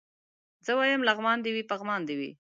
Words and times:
زه 0.65 0.71
وايم 0.79 1.01
لغمان 1.09 1.37
دي 1.43 1.51
وي 1.55 1.63
پغمان 1.71 2.01
دي 2.07 2.15
وي 2.19 2.29